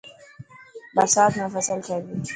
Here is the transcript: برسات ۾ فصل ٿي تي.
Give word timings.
برسات 0.97 1.31
۾ 1.41 1.47
فصل 1.55 1.77
ٿي 1.85 1.95
تي. 2.05 2.15